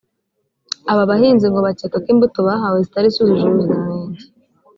Aba 0.91 1.03
bahinzi 1.11 1.45
ngo 1.47 1.59
bakeka 1.65 1.97
ko 2.03 2.07
imbuto 2.13 2.39
bahawe 2.47 2.77
zitari 2.85 3.07
zujuje 3.15 3.43
ubuziranenge 3.47 4.21